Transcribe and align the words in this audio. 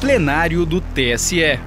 plenário 0.00 0.64
do 0.64 0.80
TSE. 0.80 1.60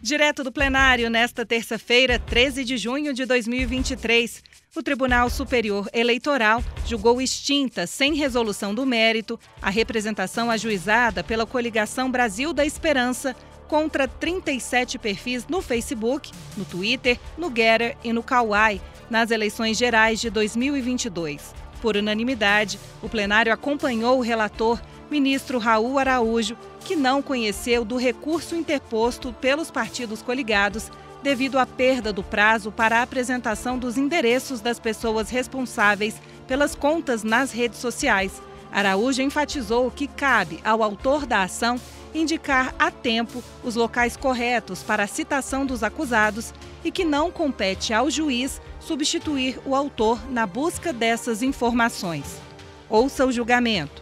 Direto 0.00 0.42
do 0.42 0.50
plenário, 0.50 1.08
nesta 1.08 1.46
terça-feira, 1.46 2.18
13 2.18 2.64
de 2.64 2.76
junho 2.76 3.14
de 3.14 3.24
2023, 3.24 4.42
o 4.74 4.82
Tribunal 4.82 5.30
Superior 5.30 5.88
Eleitoral 5.92 6.64
julgou 6.84 7.22
extinta, 7.22 7.86
sem 7.86 8.14
resolução 8.14 8.74
do 8.74 8.84
mérito, 8.84 9.38
a 9.62 9.70
representação 9.70 10.50
ajuizada 10.50 11.22
pela 11.22 11.46
coligação 11.46 12.10
Brasil 12.10 12.52
da 12.52 12.66
Esperança 12.66 13.36
contra 13.68 14.08
37 14.08 14.98
perfis 14.98 15.46
no 15.46 15.62
Facebook, 15.62 16.32
no 16.56 16.64
Twitter, 16.64 17.20
no 17.38 17.46
Getter 17.54 17.96
e 18.02 18.12
no 18.12 18.24
Kawaii 18.24 18.80
nas 19.08 19.30
eleições 19.30 19.78
gerais 19.78 20.20
de 20.20 20.28
2022. 20.28 21.54
Por 21.80 21.96
unanimidade, 21.96 22.80
o 23.00 23.08
plenário 23.08 23.52
acompanhou 23.52 24.18
o 24.18 24.22
relator, 24.22 24.80
ministro 25.12 25.58
Raul 25.58 25.98
Araújo, 25.98 26.56
que 26.80 26.96
não 26.96 27.20
conheceu 27.20 27.84
do 27.84 27.96
recurso 27.96 28.56
interposto 28.56 29.32
pelos 29.34 29.70
partidos 29.70 30.22
coligados 30.22 30.90
devido 31.22 31.58
à 31.58 31.66
perda 31.66 32.12
do 32.12 32.22
prazo 32.22 32.72
para 32.72 32.98
a 32.98 33.02
apresentação 33.02 33.78
dos 33.78 33.98
endereços 33.98 34.60
das 34.60 34.80
pessoas 34.80 35.28
responsáveis 35.28 36.20
pelas 36.48 36.74
contas 36.74 37.22
nas 37.22 37.52
redes 37.52 37.78
sociais. 37.78 38.42
Araújo 38.72 39.20
enfatizou 39.20 39.90
que 39.90 40.08
cabe 40.08 40.60
ao 40.64 40.82
autor 40.82 41.26
da 41.26 41.42
ação 41.42 41.78
indicar 42.14 42.74
a 42.78 42.90
tempo 42.90 43.44
os 43.62 43.76
locais 43.76 44.16
corretos 44.16 44.82
para 44.82 45.04
a 45.04 45.06
citação 45.06 45.66
dos 45.66 45.82
acusados 45.82 46.54
e 46.82 46.90
que 46.90 47.04
não 47.04 47.30
compete 47.30 47.92
ao 47.92 48.10
juiz 48.10 48.60
substituir 48.80 49.60
o 49.64 49.74
autor 49.74 50.18
na 50.30 50.46
busca 50.46 50.90
dessas 50.90 51.42
informações. 51.42 52.40
Ouça 52.88 53.26
o 53.26 53.32
julgamento. 53.32 54.01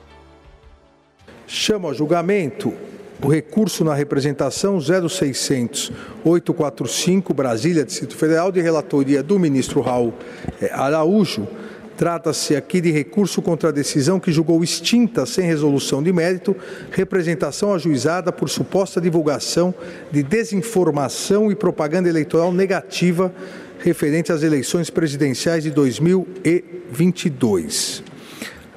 Chamo 1.52 1.88
a 1.88 1.92
julgamento 1.92 2.72
o 3.20 3.26
recurso 3.26 3.82
na 3.82 3.92
representação 3.92 4.78
0600 4.80 5.90
845 6.24 7.34
Brasília, 7.34 7.84
Distrito 7.84 8.16
Federal, 8.16 8.52
de 8.52 8.60
relatoria 8.60 9.20
do 9.20 9.36
ministro 9.36 9.80
Raul 9.80 10.14
eh, 10.62 10.70
Araújo. 10.72 11.48
Trata-se 11.96 12.54
aqui 12.54 12.80
de 12.80 12.92
recurso 12.92 13.42
contra 13.42 13.70
a 13.70 13.72
decisão 13.72 14.20
que 14.20 14.30
julgou 14.30 14.62
extinta, 14.62 15.26
sem 15.26 15.44
resolução 15.44 16.00
de 16.00 16.12
mérito, 16.12 16.54
representação 16.92 17.74
ajuizada 17.74 18.30
por 18.30 18.48
suposta 18.48 19.00
divulgação 19.00 19.74
de 20.12 20.22
desinformação 20.22 21.50
e 21.50 21.56
propaganda 21.56 22.08
eleitoral 22.08 22.52
negativa 22.52 23.34
referente 23.80 24.30
às 24.30 24.44
eleições 24.44 24.88
presidenciais 24.88 25.64
de 25.64 25.72
2022 25.72 28.08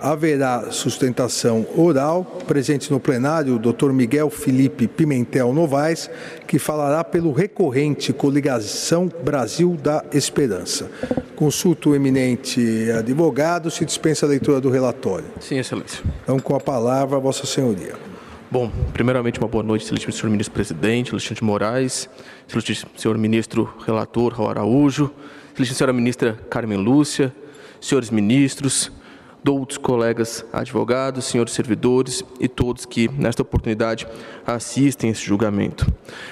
haverá 0.03 0.69
sustentação 0.69 1.65
oral. 1.77 2.25
Presente 2.45 2.91
no 2.91 2.99
plenário, 2.99 3.55
o 3.55 3.59
doutor 3.59 3.93
Miguel 3.93 4.29
Felipe 4.29 4.85
Pimentel 4.85 5.53
Novaes, 5.53 6.09
que 6.45 6.59
falará 6.59 7.05
pelo 7.05 7.31
recorrente 7.31 8.11
Coligação 8.11 9.09
Brasil 9.23 9.77
da 9.81 10.03
Esperança. 10.11 10.91
Consulto 11.37 11.91
o 11.91 11.95
eminente 11.95 12.91
advogado, 12.91 13.71
se 13.71 13.85
dispensa 13.85 14.25
a 14.25 14.29
leitura 14.29 14.59
do 14.59 14.69
relatório. 14.69 15.25
Sim, 15.39 15.57
excelência. 15.57 16.03
Então, 16.21 16.37
com 16.37 16.53
a 16.53 16.59
palavra, 16.59 17.17
Vossa 17.17 17.45
Senhoria. 17.45 17.95
Bom, 18.51 18.69
primeiramente, 18.91 19.39
uma 19.39 19.47
boa 19.47 19.63
noite, 19.63 19.83
excelentíssimo 19.83 20.13
senhor 20.13 20.31
ministro 20.31 20.53
presidente, 20.53 21.07
excelentíssimo 21.07 21.49
Moraes, 21.49 22.09
excelentíssimo 22.45 22.91
senhor 22.97 23.17
ministro 23.17 23.73
relator, 23.85 24.33
Raul 24.33 24.49
Araújo, 24.49 25.09
excelentíssima 25.53 25.77
senhora 25.77 25.93
ministra 25.93 26.37
Carmen 26.49 26.77
Lúcia, 26.77 27.33
senhores 27.79 28.09
ministros, 28.09 28.91
outros 29.51 29.77
colegas 29.77 30.45
advogados, 30.53 31.25
senhores 31.25 31.53
servidores 31.53 32.23
e 32.39 32.47
todos 32.47 32.85
que, 32.85 33.09
nesta 33.09 33.41
oportunidade, 33.41 34.07
assistem 34.45 35.09
esse 35.09 35.23
julgamento. 35.23 35.85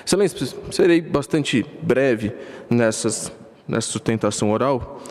Excelência, 0.05 0.47
serei 0.71 1.01
bastante 1.01 1.65
breve 1.81 2.33
nessas, 2.69 3.31
nessa 3.67 3.89
sustentação 3.89 4.51
oral, 4.51 5.01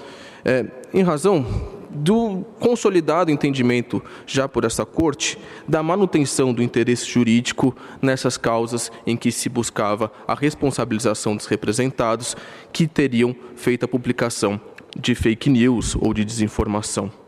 é, 0.44 0.66
em 0.94 1.02
razão 1.02 1.44
do 1.90 2.44
consolidado 2.60 3.30
entendimento 3.30 4.02
já 4.24 4.48
por 4.48 4.64
essa 4.64 4.86
corte 4.86 5.36
da 5.66 5.82
manutenção 5.82 6.52
do 6.52 6.62
interesse 6.62 7.04
jurídico 7.04 7.76
nessas 8.00 8.36
causas 8.36 8.92
em 9.04 9.16
que 9.16 9.32
se 9.32 9.48
buscava 9.48 10.10
a 10.26 10.34
responsabilização 10.34 11.36
dos 11.36 11.46
representados 11.46 12.36
que 12.72 12.86
teriam 12.86 13.34
feito 13.56 13.84
a 13.84 13.88
publicação 13.88 14.60
de 14.96 15.14
fake 15.14 15.50
news 15.50 15.96
ou 16.00 16.14
de 16.14 16.24
desinformação. 16.24 17.19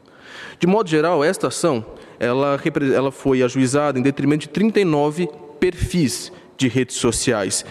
De 0.58 0.66
modo 0.66 0.88
geral, 0.88 1.22
esta 1.24 1.48
ação 1.48 1.84
ela, 2.18 2.58
ela 2.94 3.10
foi 3.10 3.42
ajuizada 3.42 3.98
em 3.98 4.02
detrimento 4.02 4.42
de 4.42 4.48
39 4.48 5.28
perfis 5.58 6.32
de 6.56 6.68
redes 6.68 6.96
sociais. 6.96 7.64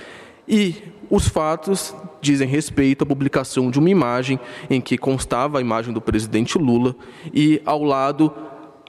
E 0.47 0.75
os 1.09 1.27
fatos 1.27 1.95
dizem 2.21 2.47
respeito 2.47 3.03
à 3.03 3.07
publicação 3.07 3.71
de 3.71 3.79
uma 3.79 3.89
imagem 3.89 4.39
em 4.69 4.81
que 4.81 4.97
constava 4.97 5.57
a 5.57 5.61
imagem 5.61 5.93
do 5.93 6.01
presidente 6.01 6.57
Lula 6.57 6.95
e 7.33 7.61
ao 7.65 7.83
lado 7.83 8.33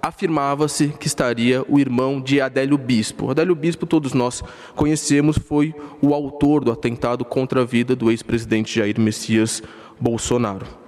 afirmava-se 0.03 0.88
que 0.88 1.06
estaria 1.06 1.64
o 1.69 1.78
irmão 1.78 2.20
de 2.20 2.41
Adélio 2.41 2.76
Bispo. 2.76 3.31
Adélio 3.31 3.54
Bispo, 3.54 3.87
todos 3.87 4.12
nós 4.12 4.43
conhecemos, 4.75 5.38
foi 5.38 5.72
o 6.03 6.12
autor 6.12 6.64
do 6.64 6.72
atentado 6.72 7.25
contra 7.25 7.62
a 7.62 7.64
vida 7.64 7.94
do 7.94 8.10
ex-presidente 8.10 8.81
Jair 8.81 8.99
Messias 9.00 9.62
Bolsonaro. 10.00 10.81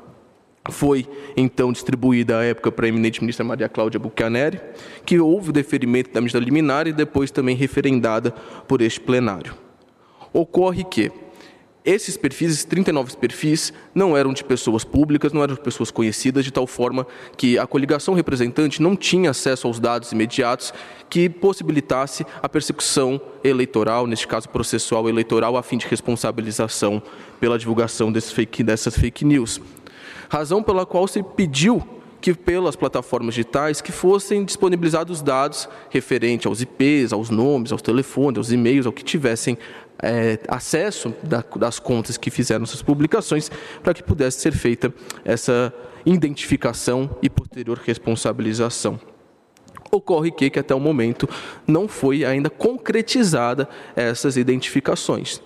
Foi 0.71 1.07
então 1.37 1.73
distribuída 1.73 2.39
à 2.39 2.45
época 2.45 2.73
para 2.73 2.87
a 2.87 2.89
eminente 2.89 3.21
ministra 3.21 3.45
Maria 3.45 3.69
Cláudia 3.69 4.01
Buchaneri, 4.01 4.61
que 5.05 5.21
houve 5.21 5.51
o 5.51 5.53
deferimento 5.53 6.11
da 6.11 6.21
medida 6.21 6.39
liminar 6.39 6.87
e 6.87 6.93
depois 6.93 7.31
também 7.31 7.55
referendada 7.55 8.31
por 8.67 8.81
este 8.81 8.99
plenário. 8.99 9.55
Ocorre 10.33 10.83
que 10.85 11.13
esses 11.85 12.17
perfis, 12.17 12.51
esses 12.51 12.65
39 12.65 13.15
perfis, 13.19 13.75
não 13.95 14.17
eram 14.17 14.33
de 14.33 14.43
pessoas 14.43 14.85
públicas, 14.85 15.35
não 15.35 15.43
eram 15.43 15.55
de 15.55 15.61
pessoas 15.61 15.91
conhecidas, 15.91 16.43
de 16.43 16.51
tal 16.51 16.67
forma 16.67 17.07
que 17.37 17.59
a 17.59 17.67
coligação 17.67 18.15
representante 18.15 18.81
não 18.81 18.97
tinha 18.97 19.31
acesso 19.31 19.67
aos 19.67 19.79
dados 19.79 20.11
imediatos 20.13 20.73
que 21.11 21.29
possibilitasse 21.29 22.25
a 22.43 22.49
persecução 22.49 23.21
eleitoral, 23.45 24.07
neste 24.07 24.27
caso 24.27 24.49
processual 24.49 25.11
eleitoral, 25.11 25.59
a 25.59 25.63
fim 25.63 25.77
de 25.77 25.87
responsabilização 25.87 27.03
pela 27.39 27.59
divulgação 27.59 28.11
fake, 28.15 28.63
dessas 28.63 28.97
fake 28.97 29.23
news 29.23 29.61
razão 30.35 30.65
pela 30.65 30.85
qual 30.85 31.07
se 31.07 31.23
pediu 31.23 31.81
que 32.21 32.35
pelas 32.35 32.75
plataformas 32.75 33.37
digitais 33.37 33.81
que 33.81 33.93
fossem 33.93 34.45
disponibilizados 34.45 35.23
dados 35.23 35.69
referentes 35.91 36.47
aos 36.47 36.61
IPs, 36.61 37.13
aos 37.13 37.31
nomes, 37.31 37.71
aos 37.71 37.81
telefones, 37.81 38.39
aos 38.39 38.51
e-mails, 38.51 38.85
ao 38.85 38.93
que 38.93 39.05
tivessem 39.05 39.57
é, 40.03 40.41
acesso 40.49 41.15
da, 41.23 41.45
das 41.55 41.79
contas 41.79 42.17
que 42.17 42.31
fizeram 42.31 42.65
essas 42.65 42.83
publicações, 42.83 43.49
para 43.81 43.95
que 43.95 44.03
pudesse 44.03 44.41
ser 44.41 44.53
feita 44.53 44.93
essa 45.25 45.73
identificação 46.05 47.17
e 47.23 47.31
posterior 47.31 47.79
responsabilização. 47.85 48.99
Ocorre 49.93 50.33
que, 50.33 50.51
que 50.51 50.59
até 50.59 50.75
o 50.75 50.81
momento 50.81 51.29
não 51.65 51.87
foi 51.87 52.25
ainda 52.25 52.51
concretizada 52.51 53.69
essas 53.95 54.37
identificações. 54.37 55.41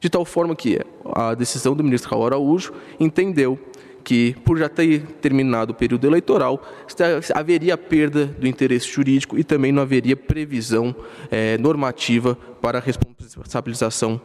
De 0.00 0.10
tal 0.10 0.24
forma 0.24 0.56
que 0.56 0.80
a 1.14 1.32
decisão 1.34 1.76
do 1.76 1.84
ministro 1.84 2.10
Raul 2.10 2.26
Araújo 2.26 2.72
entendeu 2.98 3.58
que, 4.06 4.34
por 4.44 4.56
já 4.56 4.68
ter 4.68 5.02
terminado 5.20 5.72
o 5.72 5.74
período 5.74 6.06
eleitoral, 6.06 6.62
haveria 7.34 7.76
perda 7.76 8.24
do 8.24 8.46
interesse 8.46 8.88
jurídico 8.88 9.36
e 9.36 9.42
também 9.42 9.72
não 9.72 9.82
haveria 9.82 10.16
previsão 10.16 10.94
é, 11.28 11.58
normativa 11.58 12.38
para 12.62 12.78
responsabilização 12.78 14.20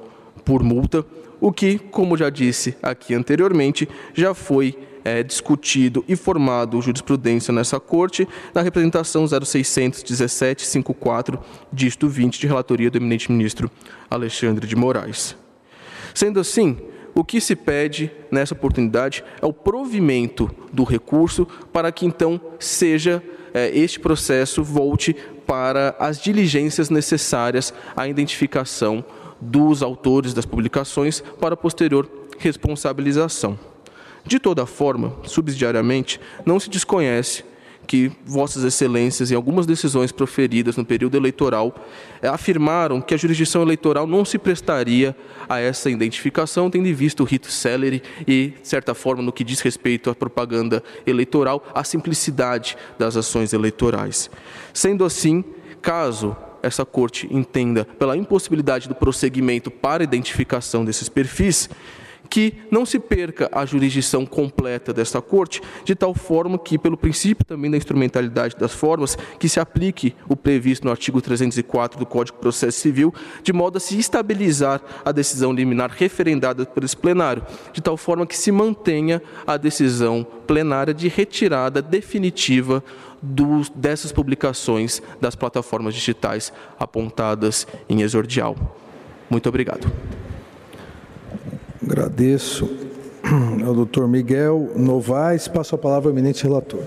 por 0.45 0.61
multa, 0.61 1.03
o 1.39 1.51
que, 1.51 1.79
como 1.79 2.15
já 2.15 2.29
disse 2.29 2.77
aqui 2.83 3.15
anteriormente, 3.15 3.89
já 4.13 4.35
foi 4.35 4.77
é, 5.03 5.23
discutido 5.23 6.05
e 6.07 6.15
formado 6.15 6.79
jurisprudência 6.79 7.51
nessa 7.51 7.79
corte 7.79 8.27
na 8.53 8.61
representação 8.61 9.25
061754, 9.27 11.39
dígito 11.73 12.07
20, 12.07 12.39
de 12.39 12.45
relatoria 12.45 12.91
do 12.91 12.99
eminente 12.99 13.31
ministro 13.31 13.67
Alexandre 14.11 14.67
de 14.67 14.75
Moraes. 14.75 15.35
Sendo 16.13 16.39
assim, 16.39 16.77
o 17.13 17.23
que 17.23 17.41
se 17.41 17.55
pede 17.55 18.11
nessa 18.29 18.53
oportunidade 18.53 19.23
é 19.41 19.46
o 19.46 19.53
provimento 19.53 20.49
do 20.72 20.84
recurso 20.84 21.47
para 21.72 21.91
que 21.91 22.05
então 22.05 22.40
seja 22.59 23.22
é, 23.53 23.69
este 23.78 23.99
processo 23.99 24.63
volte 24.63 25.16
para 25.46 25.96
as 25.99 26.22
diligências 26.22 26.90
necessárias 26.90 27.73
à 27.96 28.08
identificação 28.08 29.03
dos 29.40 29.81
autores 29.84 30.34
das 30.34 30.46
publicações 30.46 31.22
para 31.40 31.58
posterior 31.58 32.09
responsabilização. 32.37 33.59
De 34.25 34.40
toda 34.40 34.66
forma, 34.66 35.16
subsidiariamente, 35.23 36.19
não 36.46 36.59
se 36.59 36.69
desconhece 36.69 37.43
que 37.87 38.11
Vossas 38.25 38.63
Excelências, 38.63 39.31
em 39.31 39.35
algumas 39.35 39.66
decisões 39.66 40.11
proferidas 40.11 40.78
no 40.78 40.85
período 40.85 41.17
eleitoral, 41.17 41.75
eh, 42.22 42.28
afirmaram 42.28 43.01
que 43.01 43.13
a 43.13 43.17
jurisdição 43.17 43.61
eleitoral 43.61 44.07
não 44.07 44.23
se 44.23 44.37
prestaria 44.37 45.16
a 45.49 45.59
essa 45.59 45.89
identificação, 45.89 46.69
tendo 46.69 46.87
em 46.87 46.93
vista 46.93 47.22
o 47.22 47.25
rito 47.25 47.51
celere 47.51 48.01
e, 48.28 48.53
de 48.61 48.67
certa 48.67 48.93
forma, 48.93 49.22
no 49.22 49.31
que 49.31 49.43
diz 49.43 49.59
respeito 49.59 50.09
à 50.09 50.16
propaganda 50.16 50.83
eleitoral, 51.05 51.63
a 51.73 51.83
simplicidade 51.83 52.78
das 52.97 53.17
ações 53.17 53.53
eleitorais. 53.53 54.29
Sendo 54.73 55.03
assim, 55.03 55.43
caso 55.81 56.35
essa 56.63 56.85
corte 56.85 57.27
entenda 57.31 57.85
pela 57.85 58.16
impossibilidade 58.16 58.87
do 58.87 58.95
prosseguimento 58.95 59.72
para 59.72 60.03
identificação 60.03 60.85
desses 60.85 61.09
perfis, 61.09 61.69
que 62.31 62.53
não 62.72 62.85
se 62.85 62.97
perca 62.97 63.49
a 63.51 63.66
jurisdição 63.66 64.25
completa 64.25 64.93
desta 64.93 65.22
corte, 65.22 65.61
de 65.83 65.93
tal 65.93 66.16
forma 66.16 66.57
que, 66.57 66.78
pelo 66.78 66.95
princípio 66.95 67.43
também 67.43 67.69
da 67.69 67.75
instrumentalidade 67.75 68.55
das 68.55 68.72
formas, 68.72 69.17
que 69.37 69.49
se 69.49 69.59
aplique 69.59 70.16
o 70.29 70.35
previsto 70.35 70.85
no 70.85 70.91
artigo 70.91 71.22
304 71.22 71.99
do 71.99 72.05
Código 72.05 72.37
de 72.37 72.41
Processo 72.41 72.79
Civil, 72.79 73.13
de 73.43 73.51
modo 73.51 73.75
a 73.75 73.81
se 73.81 73.99
estabilizar 73.99 74.81
a 75.03 75.11
decisão 75.11 75.51
liminar 75.51 75.91
referendada 75.91 76.66
por 76.66 76.85
esse 76.85 76.95
plenário, 76.95 77.45
de 77.73 77.81
tal 77.81 77.97
forma 77.97 78.25
que 78.25 78.37
se 78.37 78.49
mantenha 78.49 79.22
a 79.45 79.57
decisão 79.57 80.25
plenária 80.47 80.93
de 80.93 81.09
retirada 81.09 81.81
definitiva 81.81 82.81
dos, 83.22 83.69
dessas 83.69 84.13
publicações 84.13 85.01
das 85.19 85.35
plataformas 85.35 85.93
digitais 85.93 86.53
apontadas 86.79 87.67
em 87.89 88.01
exordial. 88.01 88.55
Muito 89.29 89.49
obrigado. 89.49 89.91
Agradeço 91.91 92.70
ao 93.67 93.76
doutor 93.76 94.08
Miguel 94.08 94.72
Novaes. 94.78 95.49
Passo 95.49 95.76
a 95.76 95.78
palavra 95.78 96.09
ao 96.09 96.16
eminente 96.16 96.41
relator. 96.41 96.82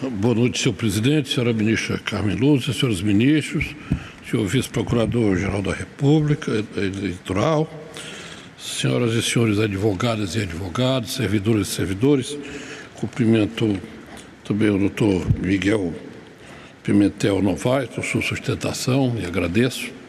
Boa 0.00 0.34
noite, 0.34 0.62
senhor 0.62 0.74
presidente, 0.74 1.28
senhora 1.28 1.52
ministra 1.52 1.98
Carmen 1.98 2.36
Lúcia, 2.36 2.72
senhores 2.72 3.02
ministros, 3.02 3.76
senhor 4.30 4.46
vice-procurador-geral 4.46 5.60
da 5.60 5.74
República 5.74 6.50
Eleitoral, 6.74 7.68
senhoras 8.58 9.12
e 9.12 9.22
senhores 9.22 9.58
advogadas 9.58 10.34
e 10.36 10.40
advogados, 10.40 11.12
servidores 11.12 11.68
e 11.68 11.70
servidores. 11.70 12.38
Cumprimento 12.94 13.78
também 14.42 14.70
o 14.70 14.78
doutor 14.78 15.26
Miguel 15.38 15.92
Pimentel 16.82 17.42
Novaes, 17.42 17.90
por 17.90 18.02
sua 18.02 18.22
sustentação, 18.22 19.14
e 19.20 19.26
agradeço. 19.26 20.03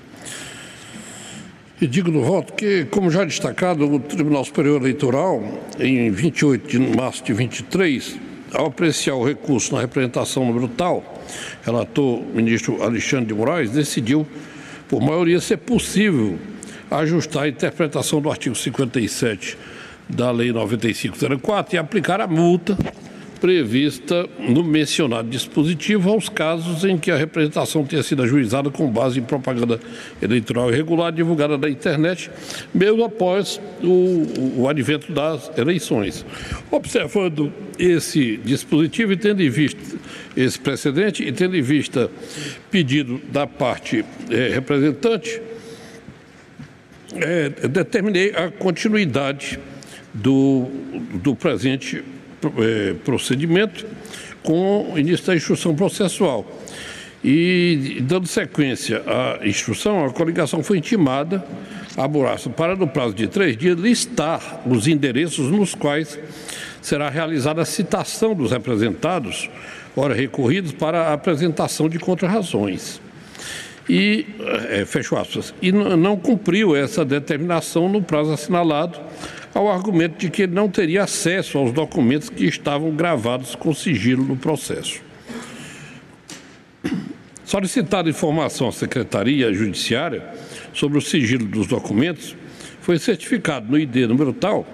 E 1.81 1.88
digo 1.88 2.10
no 2.10 2.22
voto 2.22 2.54
que, 2.54 2.86
como 2.86 3.12
já 3.12 3.25
destacado, 3.25 3.86
o 3.86 4.00
Tribunal 4.00 4.45
Superior 4.45 4.80
Eleitoral, 4.80 5.44
em 5.77 6.10
28 6.10 6.69
de 6.69 6.80
março 6.80 7.22
de 7.22 7.33
23, 7.33 8.18
ao 8.54 8.68
apreciar 8.68 9.16
o 9.16 9.25
recurso 9.25 9.75
na 9.75 9.81
representação 9.81 10.45
número 10.45 10.69
tal, 10.69 11.04
relator 11.66 12.22
ministro 12.33 12.81
Alexandre 12.81 13.25
de 13.25 13.33
Moraes 13.33 13.72
decidiu, 13.72 14.25
por 14.88 15.01
maioria, 15.01 15.42
ser 15.42 15.57
possível 15.57 16.39
ajustar 16.89 17.44
a 17.44 17.50
interpretação 17.50 18.22
do 18.22 18.31
artigo 18.31 18.56
57 18.56 19.57
da 20.07 20.31
Lei 20.31 20.54
9504 20.54 21.75
e 21.75 21.77
aplicar 21.77 22.22
a 22.22 22.27
multa 22.27 22.77
prevista 23.39 24.27
no 24.39 24.63
mencionado 24.63 25.29
dispositivo 25.29 26.09
aos 26.09 26.29
casos 26.29 26.83
em 26.83 26.97
que 26.97 27.11
a 27.11 27.17
representação 27.17 27.85
tenha 27.85 28.03
sido 28.03 28.23
ajuizada 28.23 28.69
com 28.69 28.89
base 28.89 29.19
em 29.19 29.23
propaganda 29.23 29.79
eleitoral 30.21 30.71
irregular 30.71 31.11
divulgada 31.11 31.57
na 31.57 31.69
internet, 31.69 32.29
mesmo 32.73 33.03
após 33.03 33.59
o, 33.83 34.61
o 34.61 34.69
advento 34.69 35.11
das 35.11 35.51
eleições. 35.57 36.25
Observando 36.71 37.51
esse 37.77 38.37
dispositivo 38.37 39.13
e 39.13 39.17
tendo 39.17 39.41
em 39.41 39.49
vista 39.49 39.81
esse 40.35 40.59
precedente 40.59 41.23
e 41.23 41.31
tendo 41.31 41.55
em 41.55 41.61
vista 41.61 42.09
pedido 42.69 43.21
da 43.31 43.47
parte 43.47 44.03
é, 44.29 44.49
representante, 44.49 45.41
é, 47.13 47.49
determinei 47.67 48.31
a 48.35 48.51
continuidade 48.51 49.59
do, 50.13 50.67
do 51.21 51.35
presente 51.35 52.03
procedimento 53.03 53.86
com 54.44 54.94
início 54.95 55.25
da 55.25 55.36
instrução 55.36 55.75
processual. 55.75 56.45
E, 57.24 57.97
dando 58.01 58.27
sequência 58.27 59.01
à 59.07 59.47
instrução, 59.47 60.06
a 60.06 60.12
coligação 60.12 60.62
foi 60.62 60.77
intimada 60.77 61.44
a 61.97 62.07
Buraça 62.07 62.50
para, 62.50 62.75
no 62.75 62.88
prazo 62.88 63.15
de 63.15 63.27
três 63.27 63.57
dias, 63.57 63.80
listar 63.80 64.62
os 64.65 64.88
endereços 64.88 65.50
nos 65.50 65.74
quais 65.74 66.19
será 66.81 67.09
realizada 67.09 67.63
a 67.63 67.65
citação 67.65 68.36
dos 68.36 68.51
representados, 68.51 69.50
ora 69.95 70.13
recorridos, 70.13 70.71
para 70.71 71.07
a 71.07 71.13
apresentação 71.13 71.89
de 71.89 71.98
contrarrazões. 71.98 73.01
E, 73.89 74.25
é, 74.69 74.86
aspas, 75.19 75.53
e 75.62 75.71
não 75.71 76.18
cumpriu 76.18 76.75
essa 76.75 77.03
determinação 77.03 77.89
no 77.89 78.01
prazo 78.01 78.33
assinalado, 78.33 79.00
ao 79.55 79.71
argumento 79.71 80.17
de 80.17 80.29
que 80.29 80.41
ele 80.41 80.53
não 80.53 80.69
teria 80.69 81.03
acesso 81.03 81.57
aos 81.57 81.71
documentos 81.71 82.29
que 82.29 82.43
estavam 82.43 82.93
gravados 82.93 83.55
com 83.55 83.73
sigilo 83.73 84.25
no 84.25 84.35
processo. 84.35 85.01
Solicitada 87.45 88.09
informação 88.09 88.67
à 88.67 88.71
Secretaria 88.73 89.53
Judiciária 89.53 90.27
sobre 90.73 90.97
o 90.97 91.01
sigilo 91.01 91.45
dos 91.45 91.67
documentos, 91.67 92.35
foi 92.81 92.99
certificado 92.99 93.71
no 93.71 93.79
ID 93.79 93.95
número 94.07 94.33
tal 94.33 94.67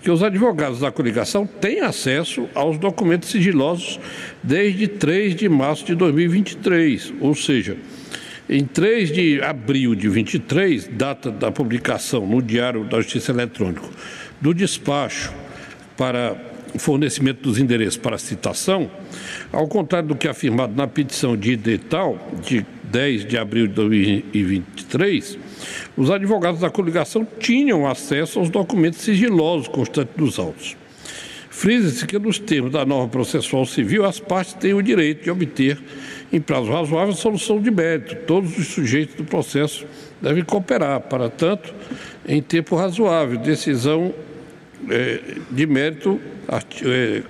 que 0.00 0.10
os 0.10 0.22
advogados 0.22 0.80
da 0.80 0.90
coligação 0.90 1.46
têm 1.46 1.80
acesso 1.80 2.48
aos 2.54 2.78
documentos 2.78 3.28
sigilosos 3.28 4.00
desde 4.42 4.86
3 4.86 5.34
de 5.34 5.48
março 5.48 5.84
de 5.84 5.94
2023, 5.94 7.12
ou 7.20 7.34
seja, 7.34 7.76
em 8.48 8.64
3 8.64 9.10
de 9.10 9.42
abril 9.42 9.94
de 9.94 10.08
23, 10.08 10.88
data 10.88 11.30
da 11.30 11.50
publicação 11.50 12.26
no 12.26 12.42
Diário 12.42 12.84
da 12.84 13.00
Justiça 13.00 13.32
Eletrônico 13.32 13.88
do 14.40 14.52
despacho 14.52 15.32
para 15.96 16.36
fornecimento 16.76 17.42
dos 17.42 17.58
endereços 17.58 17.96
para 17.96 18.18
citação, 18.18 18.90
ao 19.52 19.66
contrário 19.68 20.08
do 20.08 20.16
que 20.16 20.26
é 20.26 20.30
afirmado 20.30 20.74
na 20.74 20.86
petição 20.86 21.36
de 21.36 21.56
tal 21.78 22.18
de 22.44 22.66
10 22.90 23.26
de 23.26 23.38
abril 23.38 23.66
de 23.66 23.74
2023, 23.74 25.38
os 25.96 26.10
advogados 26.10 26.60
da 26.60 26.70
coligação 26.70 27.26
tinham 27.38 27.86
acesso 27.86 28.38
aos 28.38 28.50
documentos 28.50 29.00
sigilosos 29.00 29.68
constantes 29.68 30.14
dos 30.16 30.38
autos. 30.38 30.76
Frisa-se 31.48 32.04
que, 32.04 32.18
nos 32.18 32.38
termos 32.40 32.72
da 32.72 32.84
norma 32.84 33.08
processual 33.08 33.64
civil, 33.64 34.04
as 34.04 34.18
partes 34.18 34.54
têm 34.54 34.74
o 34.74 34.82
direito 34.82 35.22
de 35.22 35.30
obter, 35.30 35.78
em 36.34 36.40
prazo 36.40 36.72
razoável, 36.72 37.14
solução 37.14 37.60
de 37.60 37.70
mérito. 37.70 38.16
Todos 38.26 38.58
os 38.58 38.66
sujeitos 38.66 39.14
do 39.14 39.24
processo 39.24 39.86
devem 40.20 40.42
cooperar, 40.42 41.00
para 41.02 41.30
tanto, 41.30 41.72
em 42.26 42.42
tempo 42.42 42.74
razoável. 42.74 43.38
Decisão 43.38 44.12
é, 44.90 45.20
de 45.48 45.64
mérito, 45.64 46.20
é, 46.84 47.22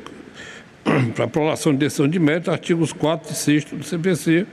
para 1.15 1.27
aprovação 1.27 1.73
de 1.73 1.81
decisão 1.81 2.09
de 2.09 2.19
mérito, 2.19 2.51
artigos 2.51 2.95
4 2.95 3.31
e 3.31 3.35
6 3.35 3.65
do 3.65 3.85
CPC, 3.85 4.47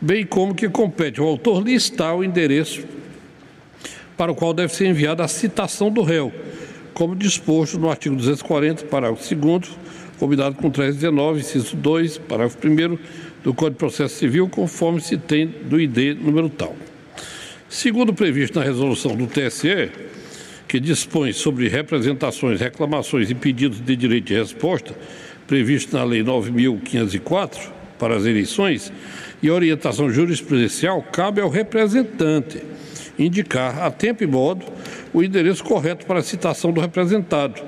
bem 0.00 0.26
como 0.26 0.56
que 0.56 0.68
compete 0.68 1.20
ao 1.20 1.28
autor 1.28 1.62
listar 1.62 2.16
o 2.16 2.24
endereço 2.24 2.84
para 4.16 4.32
o 4.32 4.34
qual 4.34 4.52
deve 4.52 4.74
ser 4.74 4.86
enviada 4.86 5.22
a 5.22 5.28
citação 5.28 5.88
do 5.88 6.02
réu 6.02 6.32
como 6.98 7.14
disposto 7.14 7.78
no 7.78 7.88
artigo 7.88 8.16
240, 8.16 8.86
parágrafo 8.86 9.32
2 9.32 9.70
combinado 10.18 10.56
com 10.56 10.68
319, 10.68 11.40
inciso 11.40 11.76
2, 11.76 12.18
parágrafo 12.18 12.58
1 12.66 12.98
do 13.42 13.54
Código 13.54 13.74
de 13.74 13.78
Processo 13.78 14.16
Civil, 14.16 14.48
conforme 14.48 15.00
se 15.00 15.16
tem 15.16 15.46
do 15.46 15.80
ID 15.80 16.16
número 16.20 16.48
tal. 16.48 16.76
Segundo 17.68 18.14
previsto 18.14 18.58
na 18.58 18.64
resolução 18.64 19.14
do 19.16 19.26
TSE, 19.26 19.90
que 20.66 20.78
dispõe 20.80 21.32
sobre 21.32 21.68
representações, 21.68 22.60
reclamações 22.60 23.30
e 23.30 23.34
pedidos 23.34 23.80
de 23.80 23.96
direito 23.96 24.26
de 24.26 24.34
resposta, 24.34 24.94
previsto 25.46 25.96
na 25.96 26.04
Lei 26.04 26.22
9.504 26.22 27.70
para 27.98 28.16
as 28.16 28.24
eleições, 28.24 28.92
e 29.42 29.50
orientação 29.50 30.10
jurisprudencial, 30.10 31.02
cabe 31.02 31.40
ao 31.40 31.48
representante 31.48 32.60
indicar 33.18 33.82
a 33.82 33.90
tempo 33.90 34.22
e 34.22 34.26
modo 34.26 34.64
o 35.12 35.22
endereço 35.22 35.64
correto 35.64 36.06
para 36.06 36.20
a 36.20 36.22
citação 36.22 36.72
do 36.72 36.80
representado, 36.80 37.60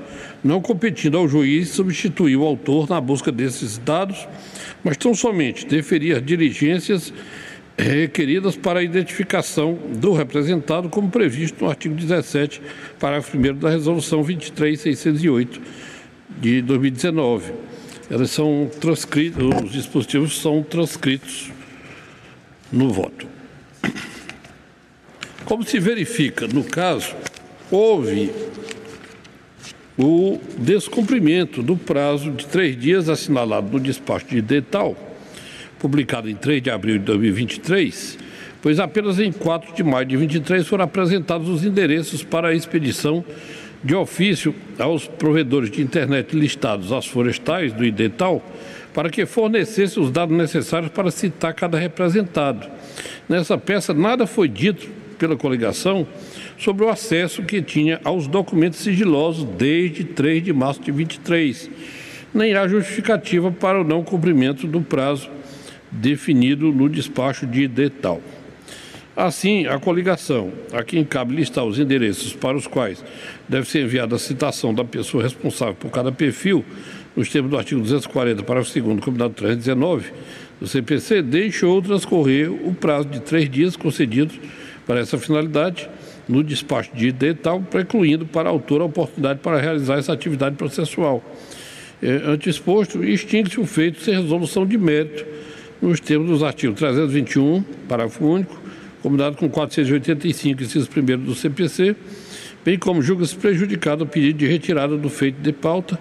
não 0.45 0.61
competindo 0.61 1.17
ao 1.17 1.29
juiz 1.29 1.71
substituir 1.71 2.37
o 2.37 2.45
autor 2.45 2.89
na 2.89 3.01
busca 3.01 3.33
desses 3.33 3.79
dados, 3.79 4.29
mas 4.83 4.97
tão 4.97 5.15
somente 5.15 5.67
deferir 5.67 6.21
diligências 6.21 7.13
requeridas 7.77 8.57
para 8.57 8.81
a 8.81 8.83
identificação 8.83 9.79
do 9.97 10.13
representado, 10.13 10.89
como 10.89 11.11
previsto 11.11 11.65
no 11.65 11.71
artigo 11.71 11.95
17, 11.95 12.61
parágrafo 12.99 13.37
1 13.37 13.55
da 13.55 13.71
Resolução 13.71 14.23
23608 14.23 15.61
de 16.41 16.63
2019. 16.63 17.53
Elas 18.11 18.31
são 18.31 18.71
transcritas, 18.81 19.43
os 19.65 19.73
dispositivos 19.73 20.41
são 20.41 20.63
transcritos 20.63 21.51
no 22.73 22.91
voto. 22.91 23.27
Como 25.45 25.65
se 25.65 25.79
verifica 25.79 26.47
no 26.47 26.65
caso, 26.65 27.15
houve 27.71 28.31
o 30.03 30.41
descumprimento 30.57 31.63
do 31.63 31.77
prazo 31.77 32.31
de 32.31 32.47
três 32.47 32.75
dias 32.77 33.09
assinalado 33.09 33.71
no 33.71 33.79
despacho 33.79 34.27
de 34.29 34.41
Detal, 34.41 34.97
publicado 35.79 36.29
em 36.29 36.35
3 36.35 36.63
de 36.63 36.71
abril 36.71 36.99
de 36.99 37.05
2023, 37.05 38.19
pois 38.63 38.81
apenas 38.81 39.19
em 39.19 39.31
4 39.31 39.75
de 39.75 39.83
maio 39.83 40.07
de 40.07 40.17
2023 40.17 40.67
foram 40.67 40.85
apresentados 40.85 41.49
os 41.49 41.65
endereços 41.65 42.25
para 42.25 42.49
a 42.49 42.55
expedição 42.55 43.23
de 43.85 43.95
ofício 43.95 44.55
aos 44.79 45.07
provedores 45.07 45.71
de 45.71 45.83
internet 45.83 46.35
listados 46.35 46.93
às 46.93 47.07
florestais 47.07 47.73
do 47.73 47.85
IDETAL 47.85 48.43
para 48.95 49.11
que 49.11 49.27
fornecesse 49.27 50.01
os 50.01 50.11
dados 50.11 50.37
necessários 50.37 50.91
para 50.91 51.11
citar 51.11 51.55
cada 51.55 51.79
representado. 51.79 52.67
Nessa 53.29 53.57
peça, 53.57 53.95
nada 53.95 54.27
foi 54.27 54.49
dito 54.49 54.89
pela 55.21 55.37
coligação 55.37 56.07
sobre 56.59 56.83
o 56.83 56.89
acesso 56.89 57.43
que 57.43 57.61
tinha 57.61 58.01
aos 58.03 58.27
documentos 58.27 58.79
sigilosos 58.79 59.45
desde 59.45 60.03
3 60.03 60.43
de 60.43 60.53
março 60.53 60.81
de 60.81 60.91
23, 60.91 61.71
nem 62.33 62.55
há 62.55 62.67
justificativa 62.67 63.53
para 63.53 63.83
o 63.83 63.85
não 63.85 64.03
cumprimento 64.03 64.67
do 64.67 64.81
prazo 64.81 65.29
definido 65.93 66.73
no 66.73 66.89
despacho 66.89 67.47
de 67.47 67.69
detal. 67.69 68.23
Assim, 69.15 69.67
a 69.67 69.79
coligação, 69.79 70.51
a 70.73 70.83
quem 70.83 71.05
cabe 71.05 71.35
listar 71.35 71.65
os 71.65 71.79
endereços 71.79 72.33
para 72.33 72.57
os 72.57 72.67
quais 72.67 73.05
deve 73.47 73.69
ser 73.69 73.83
enviada 73.85 74.17
a 74.17 74.19
citação 74.19 74.73
da 74.73 74.85
pessoa 74.85 75.23
responsável 75.23 75.75
por 75.75 75.91
cada 75.91 76.11
perfil, 76.11 76.65
nos 77.15 77.29
termos 77.29 77.51
do 77.51 77.59
artigo 77.59 77.83
240, 77.83 78.43
parágrafo 78.45 78.81
2 78.81 79.01
combinado 79.01 79.35
319 79.35 80.13
do 80.59 80.67
CPC, 80.67 81.21
deixou 81.21 81.83
transcorrer 81.83 82.51
o 82.51 82.73
prazo 82.73 83.09
de 83.09 83.21
três 83.21 83.51
dias 83.51 83.77
concedidos 83.77 84.39
para 84.91 84.99
essa 84.99 85.17
finalidade 85.17 85.89
no 86.29 86.43
despacho 86.43 86.91
de 86.97 87.13
detal, 87.13 87.61
precluindo 87.63 88.27
para 88.27 88.49
a 88.49 88.53
autora 88.53 88.83
a 88.83 88.87
oportunidade 88.87 89.39
para 89.39 89.61
realizar 89.61 90.01
essa 90.01 90.13
atividade 90.13 90.57
processual. 90.57 91.23
É, 92.03 92.11
ante 92.27 92.51
exposto, 92.51 93.05
extingue-se 93.05 93.61
o 93.61 93.67
feito 93.67 94.01
sem 94.01 94.21
resolução 94.21 94.67
de 94.67 94.77
mérito, 94.77 95.25
nos 95.81 96.01
termos 96.01 96.29
dos 96.29 96.43
artigos 96.43 96.77
321, 96.77 97.63
parágrafo 97.89 98.27
único, 98.27 98.61
combinado 99.01 99.37
com 99.37 99.49
485, 99.49 100.65
inciso 100.65 100.89
1 100.91 101.19
do 101.19 101.37
CPC, 101.37 101.95
bem 102.65 102.77
como 102.77 103.01
julga-se 103.01 103.37
prejudicado 103.37 104.03
o 104.03 104.07
pedido 104.09 104.41
de 104.41 104.49
retirada 104.49 104.97
do 104.97 105.09
feito 105.09 105.41
de 105.41 105.53
pauta, 105.53 105.97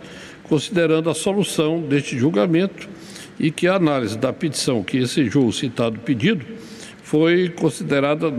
considerando 0.46 1.12
a 1.12 1.14
solução 1.14 1.80
deste 1.80 2.18
julgamento 2.18 2.90
e 3.40 3.52
que 3.52 3.68
a 3.68 3.76
análise 3.76 4.18
da 4.18 4.34
petição 4.34 4.82
que 4.82 4.98
ensejou 4.98 5.46
o 5.46 5.54
citado 5.54 6.00
pedido 6.00 6.44
foi 7.10 7.50
considerada 7.50 8.32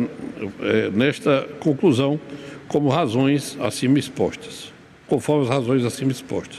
nesta 0.93 1.47
conclusão 1.59 2.21
como 2.69 2.89
razões 2.89 3.57
acima 3.61 3.99
expostas, 3.99 4.73
conforme 5.07 5.45
as 5.45 5.51
razões 5.51 5.85
acima 5.85 6.13
expostas. 6.13 6.59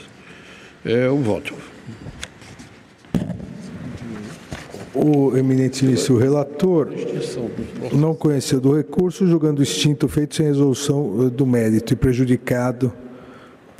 É 0.84 1.08
o 1.10 1.18
voto. 1.18 1.54
O 4.94 5.38
eminente 5.38 5.86
ministro 5.86 6.18
relator 6.18 6.90
não 7.94 8.14
conheceu 8.14 8.60
do 8.60 8.76
recurso, 8.76 9.26
julgando 9.26 9.64
extinto 9.64 10.08
feito 10.08 10.36
sem 10.36 10.46
resolução 10.48 11.28
eh, 11.28 11.30
do 11.30 11.46
mérito 11.46 11.94
e 11.94 11.96
prejudicado 11.96 12.92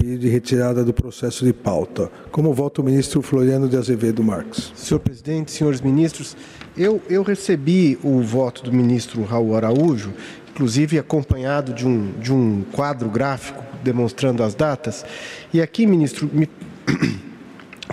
de 0.02 0.28
retirada 0.28 0.84
do 0.84 0.94
processo 0.94 1.46
de 1.46 1.54
pauta. 1.54 2.12
Como 2.32 2.54
vota 2.54 2.82
o 2.82 2.84
ministro 2.84 3.22
Floriano 3.22 3.70
de 3.70 3.78
Azevedo 3.78 4.24
Marques? 4.24 4.72
Senhor 4.76 5.00
presidente, 5.00 5.52
senhores 5.52 5.80
ministros, 5.80 6.36
eu, 6.76 7.02
eu 7.10 7.22
recebi 7.22 7.98
o 8.04 8.22
voto 8.22 8.64
do 8.64 8.74
ministro 8.74 9.24
Raul 9.24 9.56
Araújo, 9.56 10.12
inclusive 10.50 10.98
acompanhado 10.98 11.74
de 11.74 11.88
um, 11.88 12.12
de 12.20 12.34
um 12.34 12.64
quadro 12.72 13.10
gráfico 13.10 13.64
demonstrando 13.84 14.44
as 14.44 14.56
datas. 14.56 15.06
E 15.54 15.62
aqui, 15.62 15.86
ministro, 15.86 16.30
me... 16.32 16.50